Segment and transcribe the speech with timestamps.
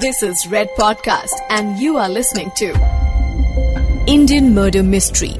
[0.00, 2.66] This is Red Podcast, and you are listening to
[4.06, 5.30] Indian Murder Mystery.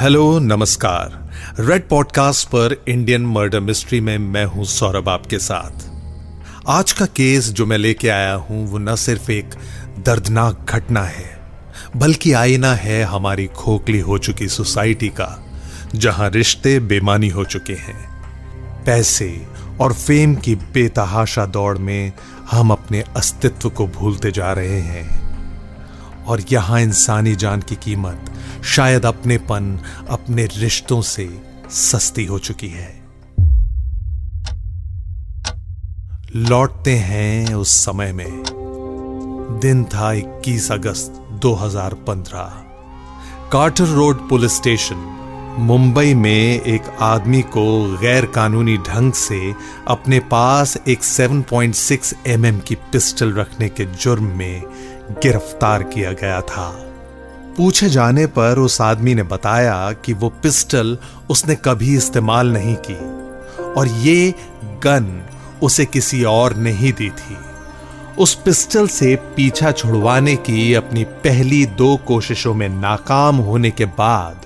[0.00, 1.18] Hello नमस्कार
[1.60, 5.84] red podcast पर Indian murder mystery में मैं हूँ सौरभ आपके साथ।
[6.68, 9.54] आज का केस जो मैं लेके आया हूँ वो न सिर्फ़ एक
[9.98, 11.30] दर्दनाक घटना है
[11.96, 15.44] बल्कि आईना है हमारी खोखली हो चुकी सोसाइटी का
[15.94, 18.14] जहाँ रिश्ते बेमानी हो चुके हैं।
[18.86, 22.12] पैसे और फेम की बेतहाशा दौड़ में
[22.50, 25.24] हम अपने अस्तित्व को भूलते जा रहे हैं।
[26.24, 28.32] और यहाँ इंसानी जान की कीमत
[28.64, 29.80] शायद अपनेपन,
[30.10, 33.04] अपने रिश्तों से सस्ती हो चुकी है।
[36.36, 38.44] लौटते हैं उस समय में।
[39.62, 42.64] दिन था 21 अगस्त 2015
[43.52, 45.20] Carter road police station
[45.58, 49.54] Mumbai में एक आदमी को गैर कानूनी ढंग से
[49.88, 54.62] अपने पास एक 7.6 mm की पिस्टल रखने के जुर्म में
[55.10, 56.70] गिरफ़्तार किया गया था।
[57.56, 60.98] पूछे जाने पर उस आदमी ने बताया कि वो पिस्टल
[61.30, 62.98] उसने कभी इस्तेमाल नहीं की
[63.62, 65.26] और ये गन
[65.62, 67.36] उसे किसी और ने ही दी थी।
[68.18, 74.43] उस पिस्टल से पीछा छुड़वाने की अपनी पहली दो कोशिशों में नाकाम होने के बाद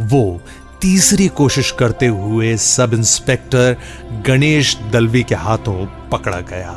[0.00, 0.40] वो
[0.80, 3.76] तीसरी कोशिश करते हुए सब इंस्पेक्टर
[4.26, 6.74] गणेश दलवी के हाथों पकड़ा गया।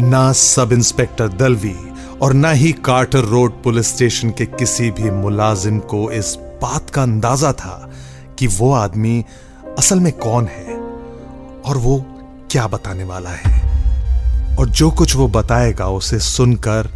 [0.00, 1.76] ना सब इंस्पेक्टर दलवी
[2.22, 7.02] और ना ही कार्टर रोड पुलिस स्टेशन के किसी भी मुलाजिम को इस बात का
[7.02, 7.92] अंदाज़ा था
[8.38, 9.24] कि वो आदमी
[9.78, 10.76] असल में कौन है
[11.62, 12.04] और वो
[12.50, 13.60] क्या बताने वाला है।
[14.56, 16.88] और जो कुछ वो बताएगा उसे सुनकर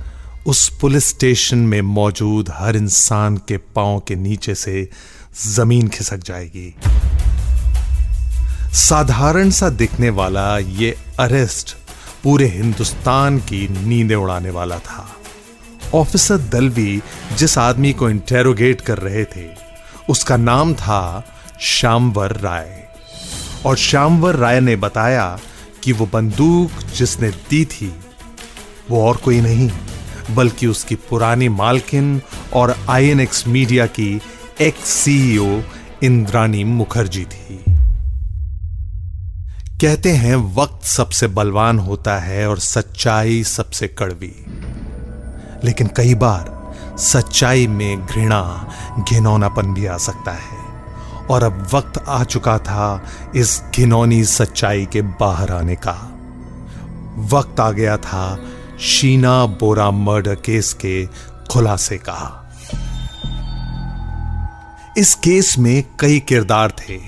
[0.47, 4.89] उस पुलिस स्टेशन में मौजूद हर इंसान के पाँव के नीचे से
[5.37, 6.75] ज़मीन खिसक जाएगी।
[8.73, 11.77] साधारण सा दिखने वाला ये अरेस्ट
[12.23, 15.09] पूरे हिंदुस्तान की नींदें उड़ाने वाला था।
[15.95, 17.03] ऑफिसर दलवी
[17.37, 19.47] जिस आदमी को इंटेरोगेट कर रहे थे,
[20.09, 21.25] उसका नाम था
[21.61, 22.89] श्यामवर राय।
[23.67, 25.39] और श्यामवर राय ने बताया
[25.85, 27.93] कि वो बंदूक जिसने दी थी,
[28.91, 29.71] वो और कोई नहीं,
[30.31, 32.21] बल्कि उसकी पुरानी मालकिन
[32.53, 34.21] और आईएनएक्स मीडिया की
[34.61, 35.61] एक्स सीईओ
[36.03, 37.65] इंद्रानी मुखर्जी थी।
[39.81, 44.45] कहते हैं, वक्त सबसे बलवान होता है और सच्चाई सबसे कड़वी।
[45.65, 48.69] लेकिन कई बार सच्चाई में घृणा,
[49.11, 50.59] घिनौनापन भी आ सकता है।
[51.31, 53.05] और अब वक्त आ चुका था
[53.37, 56.19] इस घिनौनी सच्चाई के बाहर आने का।
[57.19, 58.45] वक्त आ गया था
[58.81, 61.07] शीना बोरा मर्डर केस के
[61.51, 62.43] खुलासे का।
[64.99, 66.99] इस केस में कई किरदार थे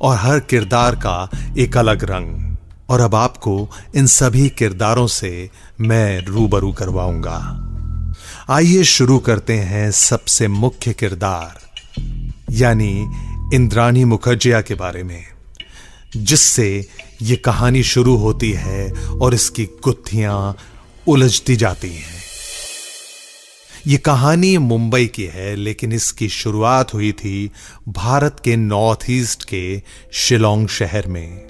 [0.00, 2.56] और हर किरदार का एक अलग रंग।
[2.90, 5.50] और अब आपको इन सभी किरदारों से
[5.80, 7.38] मैं रूबरू करवाऊँगा।
[8.50, 11.60] आइए शुरू करते हैं सबसे मुख्य किरदार,
[12.50, 12.92] यानी
[13.54, 15.24] इंद्राणी मुखर्जिया के बारे में,
[16.16, 16.88] जिससे
[17.22, 20.56] ये कहानी शुरू होती है और इसकी गुत्थियाँ
[21.06, 22.17] उलझती जाती हैं।
[23.88, 27.50] ये कहानी मुंबई की है, लेकिन इसकी शुरुआत हुई थी
[27.88, 29.82] भारत के नॉर्थ ईस्ट के
[30.12, 31.46] शिलोंग शहर में।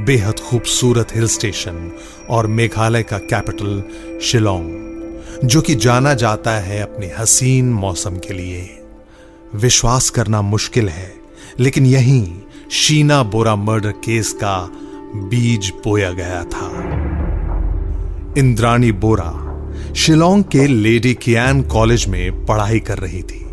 [0.00, 1.92] बेहद खूबसूरत हिल स्टेशन
[2.30, 3.82] और मेघालय का कैपिटल
[4.22, 4.70] शिलोंग,
[5.44, 8.84] जो कि जाना जाता है अपने हसीन मौसम के लिए।
[9.54, 11.14] विश्वास करना मुश्किल है,
[11.60, 12.40] लेकिन यहीं
[12.70, 14.70] शीना बोरा मर्डर केस का
[15.16, 16.68] बीज बोया गया था।
[18.38, 19.43] इंद्राणी बोरा
[19.96, 23.46] शिलोंग के लेडी कियान कॉलेज में पढ़ाई कर रही थी।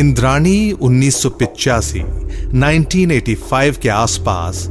[0.00, 4.66] इंद्राणी उन्नीस 1985 के आसपास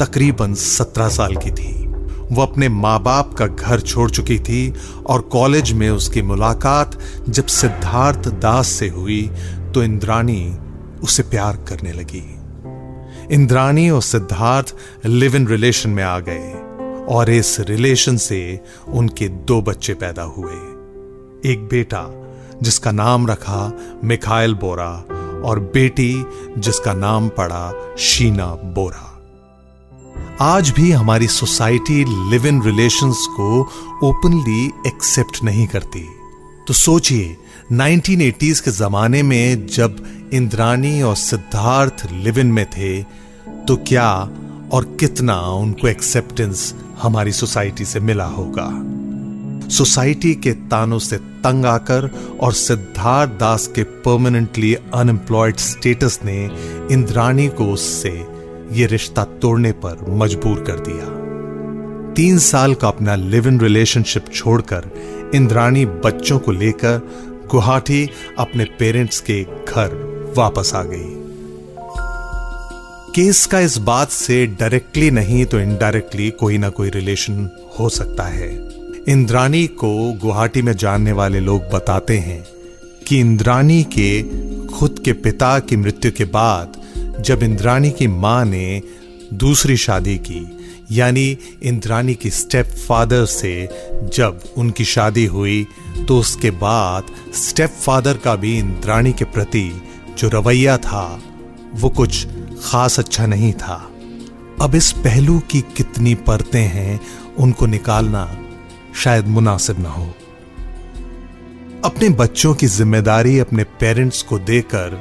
[0.00, 1.86] तकरीबन 17 साल की थी।
[2.30, 4.74] वो अपने माँ बाप का घर छोड़ चुकी थी
[5.06, 6.98] और कॉलेज में उसकी मुलाकात
[7.28, 9.30] जब सिद्धार्थ दास से हुई
[9.74, 10.56] तो इंद्राणी
[11.02, 12.38] उसे प्यार करने लगी।
[13.34, 14.74] इंद्राणी और सिद्धार्थ
[15.06, 16.61] लिव इन रिलेशन में आ गए।
[17.12, 20.54] और इस रिलेशन से उनके दो बच्चे पैदा हुए।
[21.52, 22.32] एक बेटा,
[22.62, 23.72] जिसका नाम रखा
[24.04, 25.04] मिखाइल बोरा,
[25.44, 26.24] और बेटी,
[26.58, 29.08] जिसका नाम पड़ा शीना बोरा।
[30.40, 33.62] आज भी हमारी सोसाइटी लिव इन रिलेशंस को
[34.04, 36.08] ओपनली एक्सेप्ट नहीं करती।
[36.68, 37.36] तो सोचिए
[37.72, 43.02] 1980s के जमाने में जब इंद्रानी और सिद्धार्थ लिव इन में थे
[43.68, 44.28] तो क्या
[44.72, 48.68] और कितना उनको एक्सेप्टेंस हमारी सोसाइटी से मिला होगा।
[49.68, 52.10] सोसाइटी के तानों से तंग आकर
[52.40, 56.50] और सिद्धार्थ दास के परमानेंटली अनएम्प्लॉयड स्टेटस ने
[56.92, 58.26] इंद्राणी को उससे
[58.72, 61.22] यह रिश्ता तोड़ने पर मजबूर कर दिया।
[62.14, 64.90] तीन साल का अपना लिव इन रिलेशनशिप छोड़कर
[65.34, 67.00] इंद्राणी बच्चों को लेकर
[67.50, 71.21] गुवाहाटी अपने पेरेंट्स के घर वापस आ गई।
[73.14, 78.24] केस का इस बात से डायरेक्टली नहीं तो इनडायरेक्टली कोई ना कोई रिलेशन हो सकता
[78.24, 78.48] है।
[79.08, 82.46] इंद्राणी को गुवाहाटी में जानने वाले लोग बताते हैं
[83.08, 84.22] कि इंद्राणी के
[84.66, 86.80] खुद के पिता की मृत्यु के बाद
[87.20, 88.82] जब इंद्राणी की माँ ने
[89.32, 90.58] दूसरी शादी की,
[90.90, 93.68] यानी इंद्राणी की स्टेप फादर से
[94.14, 95.66] जब उनकी शादी हुई
[96.08, 97.02] तो उसके बाद
[97.34, 99.70] स्टेप फादर का भी इंद्राणी के प्रति
[100.18, 101.22] जो रवैया था,
[101.74, 102.26] वो कुछ
[102.64, 103.76] खास अच्छा नहीं था।
[104.62, 107.00] अब इस पहलू की कितनी परतें हैं,
[107.38, 108.28] उनको निकालना
[108.94, 110.12] शायद मुनासिब ना हो।
[111.84, 115.00] अपने बच्चों की ज़िम्मेदारी अपने पेरेंट्स को देकर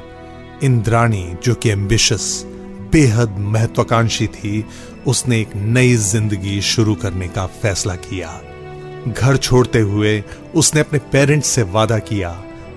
[0.63, 2.43] इंद्राणी, जो कि एम्बिशस
[2.91, 4.65] बेहद महत्वाकांक्षी थी,
[5.07, 8.39] उसने एक नई ज़िंदगी शुरू करने का फैसला किया।
[9.07, 10.23] घर छोड़ते हुए
[10.55, 12.29] उसने अपने पेरेंट्स से वादा किया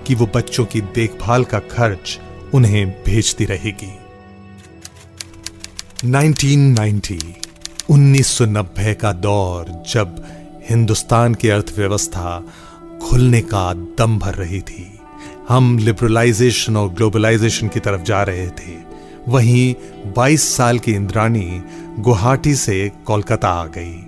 [0.07, 2.19] कि वो बच्चों की देखभाल का खर्च
[2.53, 3.93] उन्हें भेजती रहेगी।
[6.05, 7.19] 1990
[7.89, 10.23] 1990 का दौर जब
[10.69, 12.43] हिंदुस्तान की अर्थव्यवस्था
[13.01, 14.99] खुलने का दम भर रही थी।
[15.49, 18.77] हम लिबरलाइजेशन और ग्लोबलाइजेशन की तरफ़ जा रहे थे।
[19.27, 19.75] वहीं
[20.13, 21.61] 22 साल की इंद्राणी
[21.99, 24.03] गुवाहाटी से कोलकाता आ गई।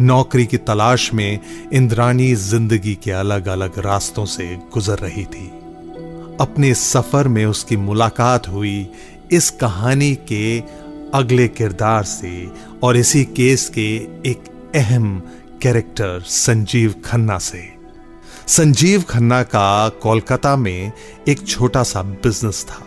[0.00, 1.38] नौकरी की तलाश में
[1.72, 5.46] इंद्राणी ज़िंदगी के अलग अलग रास्तों से गुजर रही थी।
[6.40, 8.88] अपने सफ़र में उसकी मुलाकात हुई
[9.32, 10.62] इस कहानी के
[11.14, 12.50] अगले किरदार से
[12.82, 13.96] और इसी केस के
[14.30, 15.22] एक अहम
[15.62, 17.74] कैरेक्टर संजीव खन्ना से।
[18.46, 20.92] संजीव खन्ना का कोलकाता में
[21.28, 22.86] एक छोटा सा बिज़नेस था।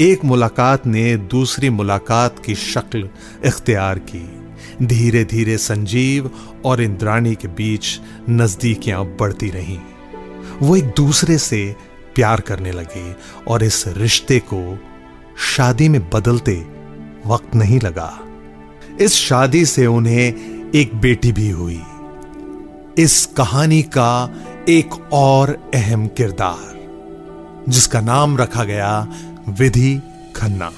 [0.00, 3.08] एक मुलाकात ने दूसरी मुलाकात की शक्ल
[3.46, 4.40] इख्तियार की।
[4.82, 6.30] धीरे धीरे संजीव
[6.64, 8.00] और इंद्राणी के बीच
[8.30, 9.78] नजदीकियाँ बढ़ती रहीं।
[10.62, 11.76] वो एक दूसरे से
[12.14, 13.14] प्यार करने लगे
[13.48, 14.78] और इस रिश्ते को
[15.56, 16.79] शादी में बदलते
[17.26, 18.18] वक्त नहीं लगा।
[19.00, 20.34] इस शादी से उन्हें
[20.74, 21.82] एक बेटी भी हुई।
[22.98, 24.34] इस कहानी का
[24.68, 26.78] एक और अहम किरदार,
[27.68, 29.06] जिसका नाम रखा गया
[29.48, 30.00] विधि
[30.36, 30.72] खन्ना।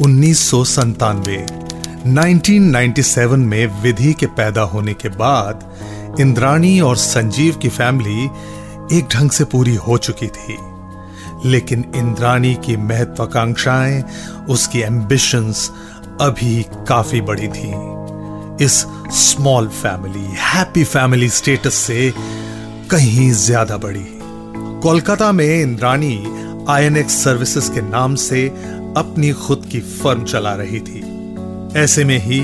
[0.00, 1.46] उन्नीस सौ संतानवे
[2.06, 5.72] 1997 में विधि के पैदा होने के बाद
[6.20, 8.24] इंद्राणी और संजीव की फैमिली
[8.98, 10.75] एक ढंग से पूरी हो चुकी थी।
[11.46, 14.02] लेकिन इंद्राणी की महत्वाकांक्षाएँ,
[14.50, 15.70] उसकी एम्बिशंस
[16.20, 17.72] अभी काफ़ी बड़ी थी।
[18.64, 18.74] इस
[19.14, 22.12] small family happy family status से
[22.90, 24.04] कहीं ज़्यादा बड़ी।
[24.82, 26.16] कोलकाता में इंद्राणी
[26.68, 28.46] आईएनएक्स सर्विसेज़ के नाम से
[28.96, 31.00] अपनी खुद की फर्म चला रही थी।
[31.78, 32.40] ऐसे में ही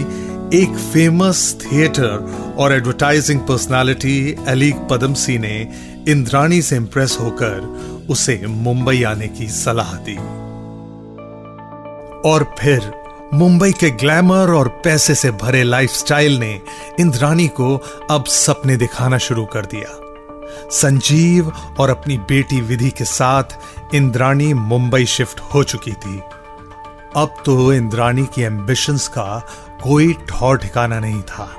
[0.54, 5.56] एक फ़ेमस थिएटर और एडवर्टाइजिंग पर्सनालिटी अलीग पदमसी ने
[6.08, 10.16] इंद्राणी से इंप्रेस होकर उसे मुंबई आने की सलाह दी।
[12.28, 13.02] और फिर
[13.34, 16.60] मुंबई के ग्लैमर और पैसे से भरे लाइफस्टाइल ने
[17.00, 17.76] इंद्राणी को
[18.10, 19.98] अब सपने दिखाना शुरू कर दिया।
[20.70, 23.44] संजीव और अपनी बेटी विधि के साथ
[23.94, 26.20] इंद्राणी मुंबई शिफ्ट हो चुकी थी।
[27.16, 29.46] अब तो इंद्राणी की एम्बिशंस का
[29.82, 31.56] कोई ठौर ठिकाना नहीं था।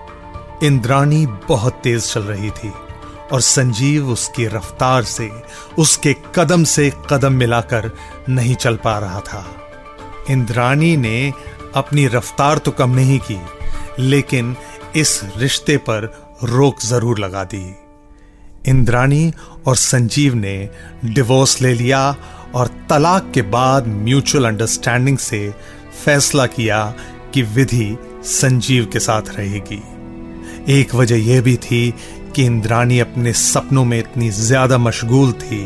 [0.63, 2.73] इंद्राणी बहुत तेज चल रही थी।
[3.33, 5.29] और संजीव उसकी रफ्तार से,
[5.77, 7.91] उसके कदम से कदम मिलाकर
[8.29, 9.45] नहीं चल पा रहा था।
[10.29, 11.31] इंद्राणी ने
[11.75, 13.39] अपनी रफ्तार तो कम नहीं की,
[13.99, 14.55] लेकिन
[14.95, 16.11] इस रिश्ते पर
[16.43, 17.63] रोक ज़रूर लगा दी।
[18.67, 19.33] इंद्राणी
[19.67, 20.69] और संजीव ने
[21.05, 22.15] डिवोर्स ले लिया
[22.55, 25.49] और तलाक के बाद म्यूचुअल अंडरस्टैंडिंग से
[26.05, 26.83] फैसला किया
[27.33, 29.81] कि विधि संजीव के साथ रहेगी।
[30.73, 31.93] एक वजह यह भी थी
[32.35, 35.65] कि इंद्राणी अपने सपनों में इतनी ज़्यादा मशगूल थी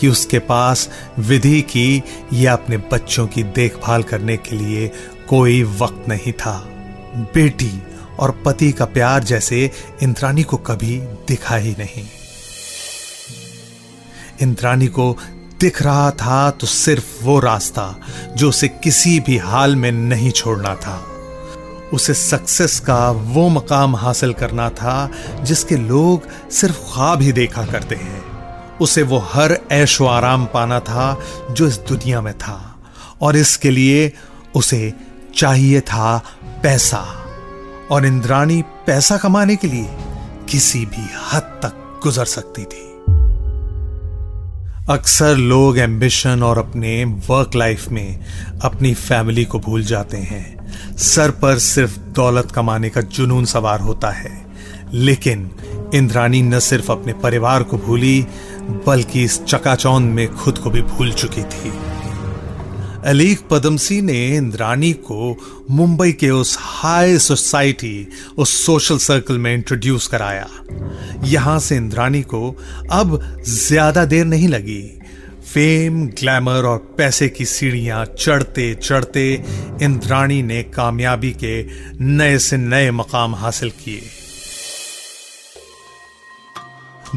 [0.00, 4.86] कि उसके पास विधि की या अपने बच्चों की देखभाल करने के लिए
[5.28, 6.58] कोई वक्त नहीं था।
[7.34, 7.72] बेटी
[8.18, 9.70] और पति का प्यार जैसे
[10.02, 10.98] इंद्राणी को कभी
[11.28, 12.04] दिखा ही नहीं।
[14.42, 15.16] इंद्राणी को
[15.60, 17.94] दिख रहा था तो सिर्फ़ वो रास्ता
[18.36, 20.96] जो उसे किसी भी हाल में नहीं छोड़ना था।
[21.92, 25.10] उसे सक्सेस का वो मकाम हासिल करना था
[25.42, 28.24] जिसके लोग सिर्फ़ ख्वाब ही देखा करते हैं।
[28.78, 32.76] उसे वो हर ऐशो आराम पाना था जो इस दुनिया में था
[33.22, 34.12] और इसके लिए
[34.54, 34.94] उसे
[35.36, 36.22] चाहिए था
[36.62, 37.24] पैसा।
[37.90, 39.88] और इंद्राणी पैसा कमाने के लिए
[40.48, 42.88] किसी भी हद तक गुजर सकती थी।
[44.90, 48.24] अक्सर लोग एम्बिशन और अपने वर्क लाइफ में
[48.62, 50.57] अपनी फैमिली को भूल जाते हैं।
[50.98, 54.46] सर पर सिर्फ़ दौलत कमाने का जुनून सवार होता है।
[54.92, 55.50] लेकिन
[55.94, 58.26] इंद्रानी न सिर्फ़ अपने परिवार को भूली,
[58.86, 61.72] बल्कि इस चकाचौंध में खुद को भी भूल चुकी थी।
[63.04, 65.36] अलीक पदमसी ने इंद्रानी को
[65.70, 68.08] मुंबई के उस हाई सोसाइटी,
[68.38, 70.48] उस सोशल सर्कल में इंट्रोड्यूस कराया।
[71.24, 72.56] यहाँ से इंद्रानी को
[72.90, 74.97] अब ज़्यादा देर नहीं लगी।
[75.54, 79.44] फेम, ग्लैमर और पैसे की सीढ़ियाँ चढ़ते चढ़ते
[79.82, 81.66] इंद्राणी ने कामयाबी के
[82.04, 84.02] नए से नए मकाम हासिल किए।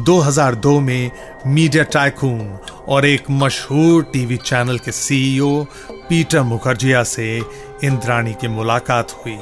[0.00, 1.10] 2002 में
[1.46, 2.58] मीडिया टाइकून
[2.88, 7.42] और एक मशहूर टीवी चैनल के सीईओ पीटर मुखर्जिया से
[7.84, 9.38] इंद्राणी की मुलाकात हुई।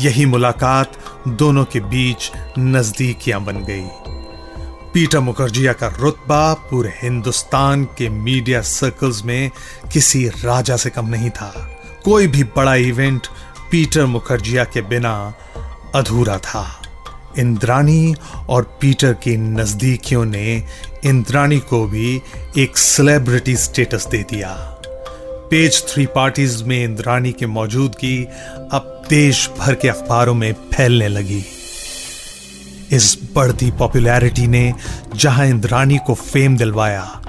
[0.00, 4.07] यही मुलाकात दोनों के बीच नजदीकियाँ बन गई।
[4.98, 9.50] पीटर मुखर्जिया का रुतबा पूरे हिंदुस्तान के मीडिया सर्कल्स में
[9.92, 13.26] किसी राजा से कम नहीं था। कोई भी बड़ा इवेंट
[13.70, 15.34] पीटर मुखर्जिया के बिना
[15.94, 16.82] अधूरा था।
[17.38, 18.14] इंद्रानी
[18.48, 20.64] और पीटर की नजदीकियों ने
[21.04, 22.22] इंद्रानी को भी
[22.58, 24.54] एक सेलिब्रिटी स्टेटस दे दिया।
[25.50, 28.24] पेज थ्री पार्टीज़ में इंद्रानी की मौजूदगी
[28.72, 31.44] अब देश भर के अखबारों में फैलने लगी।
[32.92, 34.74] इस बढ़ती पॉपुलैरिटी ने
[35.16, 37.20] जहाँ इंद्रानी को फेम दिलवाया।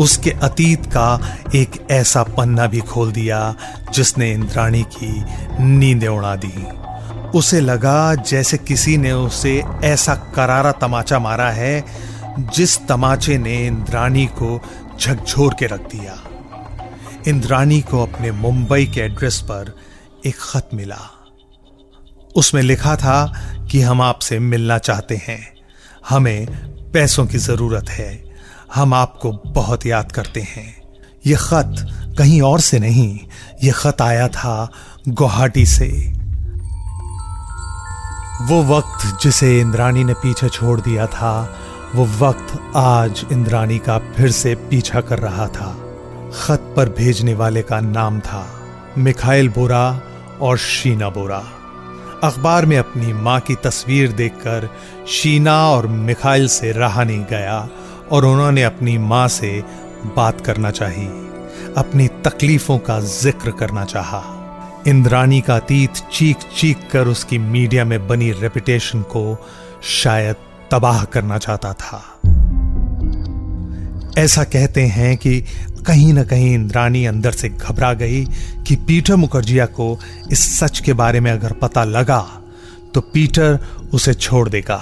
[0.00, 3.54] उसके अतीत का एक ऐसा पन्ना भी खोल दिया,
[3.92, 5.24] जिसने इंद्राणी की
[5.60, 6.66] नींदें उड़ा दी।
[7.38, 11.84] उसे लगा जैसे किसी ने उसे ऐसा करारा तमाचा मारा है,
[12.38, 14.62] जिस तमाचे ने इंद्राणी को
[15.00, 16.22] झकझोर के रख दिया।
[17.28, 19.76] इंद्राणी को अपने मुंबई के एड्रेस पर
[20.26, 21.17] एक खत मिला।
[22.36, 23.32] उसमें लिखा था
[23.70, 25.56] कि हम आपसे मिलना चाहते हैं।
[26.08, 26.46] हमें
[26.92, 28.24] पैसों की ज़रूरत है।
[28.74, 30.82] हम आपको बहुत याद करते हैं।
[31.26, 31.74] यह खत
[32.18, 33.18] कहीं और से नहीं
[33.64, 34.70] यह खत आया था
[35.08, 36.12] गुवाहाटी से।
[38.42, 41.56] वो वक्त जिसे इंद्राणी ने पीछे छोड़ दिया था,
[41.94, 45.84] वो वक्त आज इंद्राणी का फिर से पीछा कर रहा था।
[46.40, 48.60] खत पर भेजने वाले का नाम था
[48.98, 50.00] मिखाइल बोरा
[50.40, 51.44] और शीना बोरा।
[52.24, 54.68] अखबार में अपनी माँ की तस्वीर देखकर
[55.08, 57.68] शीना और मिखाइल से रहा नहीं गया
[58.12, 59.50] और उन्होंने अपनी माँ से
[60.16, 61.06] बात करना चाहिए
[61.76, 64.22] अपनी तकलीफों का ज़िक्र करना चाहा।
[64.88, 69.22] इंद्रानी का अतीत चीख चीख कर उसकी मीडिया में बनी रेपुटेशन को
[70.02, 70.36] शायद
[70.70, 72.17] तबाह करना चाहता था
[74.18, 75.40] ऐसा कहते हैं कि
[75.86, 78.24] कहीं ना कहीं इंद्रानी अंदर से घबरा गई
[78.66, 79.98] कि पीटर मुखर्जिया को
[80.30, 82.20] इस सच के बारे में अगर पता लगा
[82.94, 83.58] तो पीटर
[83.92, 84.80] उसे छोड़ देगा।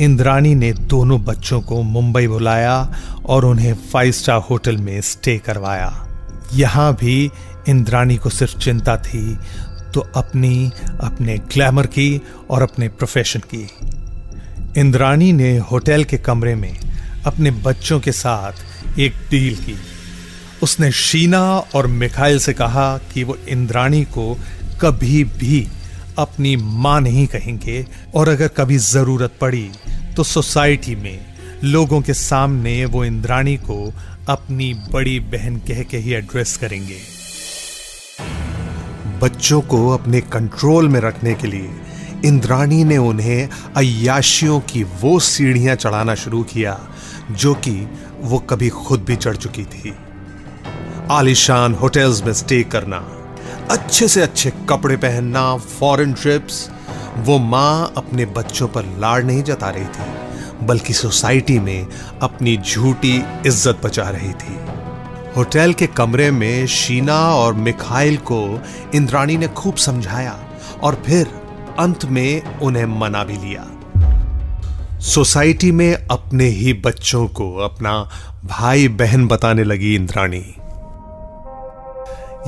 [0.00, 2.94] इंद्रानी ने दोनों बच्चों को मुंबई बुलाया
[3.26, 6.06] और उन्हें फाइव स्टार होटल में स्टे करवाया।
[6.54, 7.30] यहाँ भी
[7.68, 9.38] इंद्रानी को सिर्फ़ चिंता थी
[9.94, 10.70] तो अपनी,
[11.00, 12.20] अपने ग्लैमर की
[12.50, 13.68] और अपने प्रोफेशन की।
[14.80, 16.76] इंद्रानी ने होटल के कमरे में
[17.26, 19.76] अपने बच्चों के साथ एक डील की।
[20.62, 21.42] उसने शीना
[21.74, 24.34] और मिखाइल से कहा कि वो इंद्राणी को
[24.80, 25.66] कभी भी
[26.18, 29.70] अपनी माँ नहीं कहेंगे और अगर कभी ज़रूरत पड़ी
[30.16, 31.18] तो सोसाइटी में
[31.64, 33.92] लोगों के सामने वो इंद्राणी को
[34.28, 36.98] अपनी बड़ी बहन कह के ही एड्रेस करेंगे।
[39.20, 41.70] बच्चों को अपने कंट्रोल में रखने के लिए
[42.24, 46.72] इंद्राणी ने उन्हें अयाशियों की वो सीढ़ियाँ चढ़ाना शुरू किया
[47.30, 47.88] जो कि
[48.20, 49.94] वो कभी खुद भी चढ़ चुकी थी।
[51.10, 52.96] आलिशान होटल्स में स्टे करना,
[53.70, 56.68] अच्छे से अच्छे कपड़े पहनना फॉरेन ट्रिप्स
[57.18, 61.86] वो माँ अपने बच्चों पर लाड़ नहीं जता रही थी, बल्कि सोसाइटी में
[62.22, 63.16] अपनी झूठी
[63.46, 64.58] इज़्ज़त बचा रही थी।
[65.36, 68.42] होटल के कमरे में शीना और मिखाइल को
[68.94, 70.38] इंद्राणी ने खूब समझाया
[70.82, 71.26] और फिर
[71.78, 73.66] अंत में उन्हें मना भी लिया।
[75.00, 78.10] सोसाइटी में अपने ही बच्चों को अपना
[78.44, 80.54] भाई बहन बताने लगी इंद्राणी।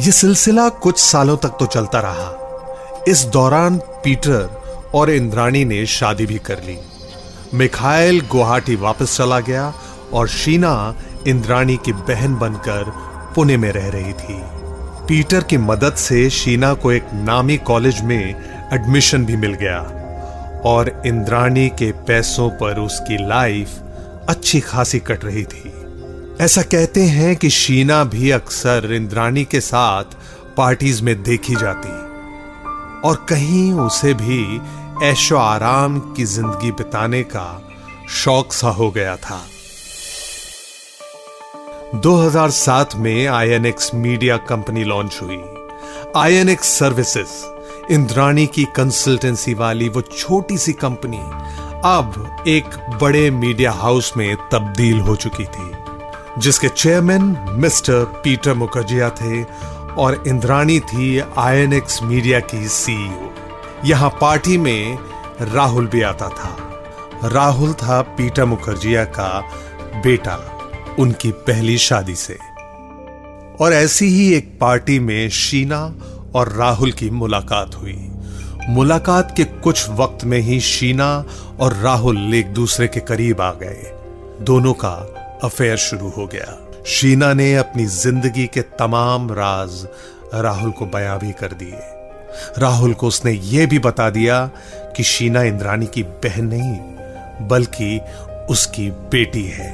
[0.04, 4.62] यह सिलसिला कुछ सालों तक तो चलता रहा। इस दौरान पीटर
[4.94, 6.78] और इंद्राणी ने शादी भी कर ली।
[7.54, 9.74] मिखाइल गुवाहाटी वापस चला गया
[10.12, 10.94] और शीना
[11.26, 12.84] इंद्राणी की बहन बनकर
[13.34, 14.40] पुणे में रह रही थी।
[15.08, 18.34] पीटर की मदद से शीना को एक नामी कॉलेज में
[18.72, 19.97] एडमिशन भी मिल गया।
[20.64, 23.68] और इंद्राणी के पैसों पर उसकी लाइफ
[24.28, 25.72] अच्छी खासी कट रही थी।
[26.40, 30.04] ऐसा कहते हैं कि शीना भी अक्सर इंद्राणी के साथ
[30.56, 31.88] पार्टीज़ में देखी जाती
[33.08, 34.60] और कहीं उसे भी
[35.06, 37.68] ऐशो आराम की ज़िंदगी बिताने का
[38.08, 39.40] शौक सा हो गया था।
[41.94, 45.40] 2007 में आईएनएक्स मीडिया कंपनी लॉन्च हुई।
[46.16, 47.57] आईएनएक्स सर्विसेज़
[47.90, 51.18] इंद्राणी की कंसल्टेंसी वाली वो छोटी सी कंपनी
[51.84, 52.64] अब एक
[53.02, 55.70] बड़े मीडिया हाउस में तब्दील हो चुकी थी,
[56.38, 59.42] जिसके चेयरमैन मिस्टर पीटर मुखर्जिया थे
[59.98, 63.30] और इंद्राणी थी आईएनएक्स मीडिया की सीईओ
[63.84, 64.98] यहाँ पार्टी में
[65.42, 66.56] राहुल भी आता था।
[67.24, 69.40] राहुल था पीटर मुखर्जिया का
[69.96, 70.38] बेटा,
[70.98, 72.38] उनकी पहली शादी से।
[73.60, 75.80] और ऐसी ही एक पार्टी में शीना
[76.38, 77.98] और राहुल की मुलाकात हुई।
[78.68, 81.24] मुलाकात के कुछ वक्त में ही शीना
[81.60, 83.92] और राहुल एक दूसरे के करीब आ गए।
[84.40, 84.94] दोनों का
[85.44, 89.86] अफेयर शुरू हो गया। शीना ने अपनी ज़िंदगी के तमाम राज
[90.34, 91.80] राहुल को बयां भी कर दिए।
[92.58, 94.44] राहुल को उसने यह भी बता दिया
[94.96, 98.00] कि शीना इंद्राणी की बहन नहीं, बल्कि
[98.50, 99.70] उसकी बेटी है।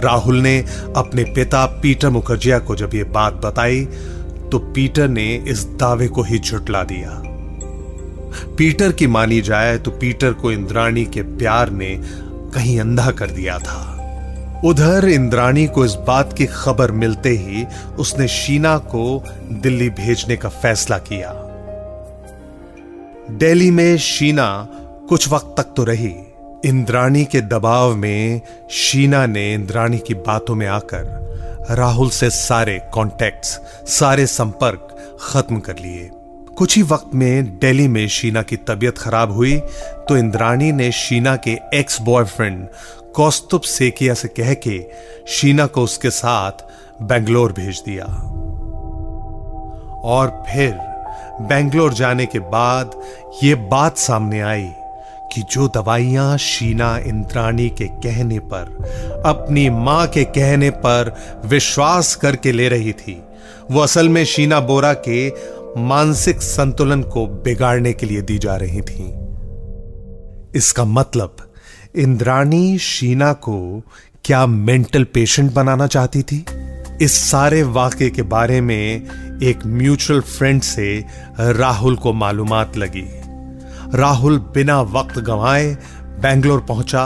[0.00, 0.58] राहुल ने
[0.96, 3.88] अपने पिता पीटर मुखर्जिया को जब यह बात बताई
[4.52, 7.10] तो पीटर ने इस दावे को ही झुटला दिया।
[8.56, 11.96] पीटर की मानी जाए तो पीटर को इंद्राणी के प्यार ने
[12.54, 17.64] कहीं अंधा कर दिया था। उधर इंद्राणी को इस बात की खबर मिलते ही
[17.98, 21.32] उसने शीना को दिल्ली भेजने का फैसला किया।
[23.30, 24.68] दिल्ली में शीना
[25.08, 26.14] कुछ वक्त तक तो रही।
[26.64, 28.40] इंद्राणी के दबाव में
[28.70, 33.48] शीना ने इंद्राणी की बातों में आकर राहुल से सारे कॉन्टेक्ट्स
[33.88, 34.88] सारे संपर्क
[35.20, 36.10] खत्म कर लिए।
[36.58, 39.56] कुछ ही वक्त में दिल्ली में शीना की तबीयत खराब हुई
[40.08, 42.66] तो इंद्राणी ने शीना के एक्स बॉयफ्रेंड
[43.14, 44.78] कौस्तुभ सेकिया से कह के
[45.28, 46.52] शीना को उसके साथ
[47.02, 48.04] बेंगलोर भेज दिया।
[50.04, 50.72] और फिर
[51.40, 53.00] बेंगलोर जाने के बाद
[53.44, 54.70] यह बात सामने आई।
[55.32, 58.64] कि जो दवाइयाँ शीना इंद्राणी के कहने पर,
[59.26, 63.22] अपनी माँ के कहने पर विश्वास करके ले रही थी,
[63.70, 65.32] वो असल में शीना बोरा के
[65.76, 69.14] मानसिक संतुलन को बिगाड़ने के लिए दी जा रही थी।
[70.58, 71.36] इसका मतलब
[71.96, 73.82] इंद्राणी शीना को
[74.24, 76.44] क्या मेंटल पेशेंट बनाना चाहती थी?
[77.00, 78.96] इस सारे वाक्य के बारे में
[79.42, 81.04] एक म्यूचुअल फ्रेंड से
[81.40, 83.21] राहुल को मालूमात लगी।
[83.94, 85.78] राहुल बिना वक्त गंवाए
[86.20, 87.04] बेंगलोर पहुँचा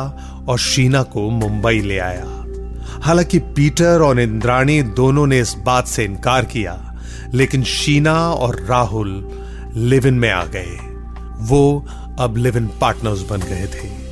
[0.48, 2.44] और शीना को मुंबई ले आया।
[3.02, 6.94] हालाँकि पीटर और इंद्राणी दोनों ने इस बात से इनकार किया,
[7.34, 9.30] लेकिन शीना और राहुल
[9.74, 10.78] लिव इन में आ गए।
[11.38, 11.86] वो
[12.18, 14.06] अब लिव इन पार्टनर्स बन गए थे।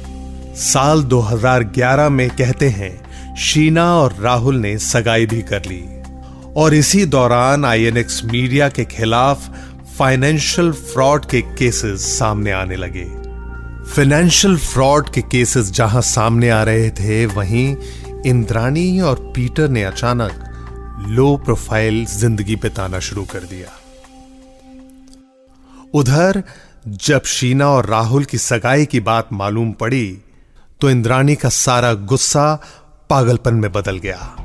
[0.57, 3.05] साल 2011 में कहते हैं,
[3.37, 5.89] शीना और राहुल ने सगाई भी कर ली।
[6.57, 9.51] और इसी दौरान आईएनएक्स मीडिया के खिलाफ
[9.99, 13.05] फाइनेंशियल फ्रॉड के केसेस सामने आने लगे।
[13.87, 17.77] फाइनेंशियल फ्रॉड के केसेस जहाँ सामने आ रहे थे, वहीं
[18.27, 23.69] इंद्राणी और पीटर ने अचानक लो प्रोफ़ाइल ज़िंदगी बिताना शुरू कर दिया।
[25.95, 26.43] उधर,
[26.87, 30.07] जब शीना और राहुल की सगाई की बात मालूम पड़ी
[30.81, 32.55] तो इंद्राणी का सारा गुस्सा
[33.11, 34.37] पागलपन में बदल गया।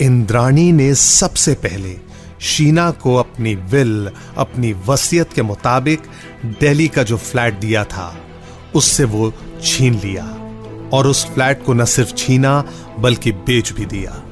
[0.00, 1.98] इंद्राणी ने सबसे पहले
[2.42, 6.02] शीना को अपनी विल, अपनी वसीयत के मुताबिक
[6.44, 8.16] दिल्ली का जो फ्लैट दिया था,
[8.74, 10.38] उससे वो छीन लिया।
[10.92, 12.64] और उस फ्लैट को न सिर्फ़ छीना,
[12.98, 14.22] बल्कि बेच भी दिया।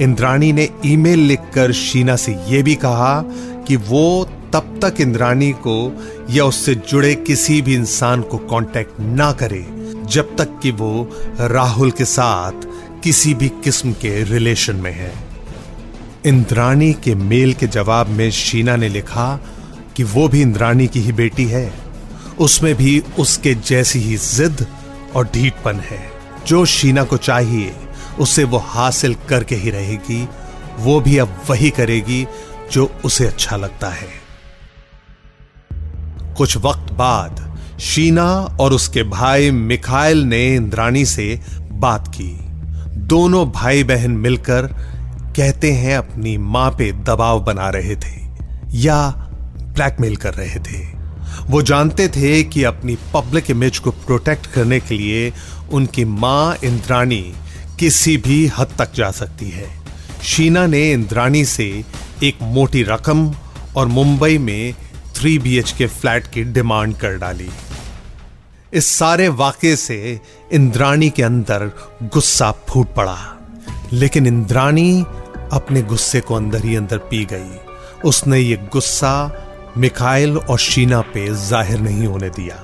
[0.00, 3.22] इंद्राणी ने ईमेल लिखकर शीना से यह भी कहा
[3.68, 9.32] कि वो तब तक इंद्राणी को या उससे जुड़े किसी भी इंसान को कांटेक्ट ना
[9.32, 9.66] करे,
[10.06, 11.10] जब तक कि वो
[11.40, 12.52] राहुल के साथ
[13.02, 15.31] किसी भी किस्म के रिलेशन में है।
[16.26, 19.40] इंद्राणी के मेल के जवाब में शीना ने लिखा
[19.96, 21.74] कि वो भी इंद्राणी की ही बेटी है।
[22.38, 24.66] उसमें भी उसके जैसी ही जिद
[25.16, 26.12] और ढीठपन है।
[26.46, 27.74] जो शीना को चाहिए,
[28.18, 30.28] उसे वो हासिल करके ही रहेगी।
[30.78, 32.26] वो भी अब वही करेगी
[32.72, 34.08] जो उसे अच्छा लगता है।
[36.36, 41.40] कुछ वक्त बाद शीना और उसके भाई मिखाइल ने इंद्राणी से
[41.72, 42.38] बात की।
[42.96, 44.91] दोनों भाई बहन मिलकर
[45.36, 48.20] कहते हैं, अपनी माँ पे दबाव बना रहे थे
[48.70, 49.10] या
[49.74, 50.86] ब्लैकमेल कर रहे थे।
[51.46, 55.32] वो जानते थे कि अपनी पब्लिक इमेज को प्रोटेक्ट करने के लिए
[55.72, 57.34] उनकी माँ इंद्राणी
[57.78, 59.70] किसी भी हद तक जा सकती है।
[60.22, 61.84] शीना ने इंद्राणी से
[62.22, 63.34] एक मोटी रकम
[63.76, 64.74] और मुंबई में
[65.14, 67.50] थ्री बीएच के फ्लैट की डिमांड कर डाली।
[68.72, 70.20] इस सारे वाक्य से
[70.52, 71.70] इंद्राणी के अंदर
[72.02, 73.18] गुस्सा फूट पड़ा।
[73.92, 75.04] लेकिन इंद्राणी
[75.52, 77.58] अपने गुस्से को अंदर ही अंदर पी गई।
[78.04, 79.14] उसने ये गुस्सा
[79.78, 82.62] मिखाइल और शीना पे ज़ाहिर नहीं होने दिया।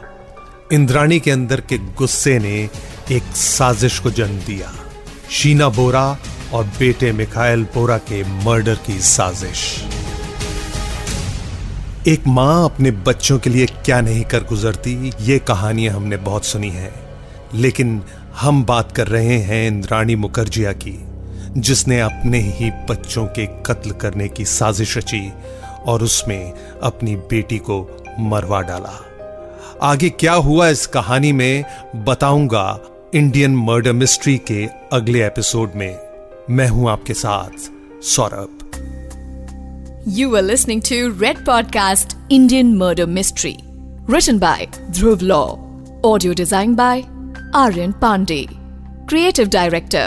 [0.73, 2.69] इंद्राणी के अंदर के गुस्से ने
[3.11, 4.73] एक साजिश को जन्म दिया।
[5.31, 6.19] शीना बोरा
[6.53, 9.85] और बेटे मिखाइल बोरा के मर्डर की साजिश।
[12.09, 16.71] एक माँ अपने बच्चों के लिए क्या नहीं कर गुजरती, ये कहानियाँ हमने बहुत सुनी
[16.71, 16.93] हैं।
[17.55, 18.03] लेकिन
[18.41, 21.08] हम बात कर रहे हैं इंद्राणी मुखर्जिया की।
[21.57, 25.33] जिसने अपने ही बच्चों के कत्ल करने की साजिश रची
[25.87, 27.81] और उसमें अपनी बेटी को
[28.21, 28.99] मरवा डाला
[29.83, 31.65] आगे क्या हुआ इस कहानी में
[32.05, 32.79] बताऊँगा
[33.15, 35.99] इंडियन मर्डर मिस्ट्री के अगले एपिसोड में
[36.51, 37.71] मैं हूँ आपके साथ
[38.05, 38.55] Saurabh
[40.07, 43.59] You were listening to Red Podcast Indian Murder Mystery.
[44.07, 45.59] Written by Dhruv Law.
[46.03, 47.05] Audio designed by
[47.55, 48.47] Aryan Pandey.
[49.07, 50.07] Creative Director